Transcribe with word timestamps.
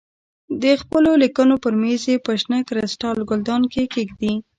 د 0.63 0.63
خپلو 0.81 1.09
لیکلو 1.23 1.55
پر 1.63 1.73
مېز 1.81 2.01
یې 2.11 2.15
په 2.25 2.31
شنه 2.41 2.59
کریسټال 2.69 3.17
ګلدان 3.29 3.61
کې 3.73 3.83
کېږدې. 3.93 4.33